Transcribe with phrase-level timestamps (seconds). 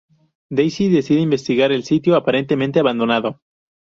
[0.49, 3.39] Daisy decide investigar el sitio, aparentemente abandonado.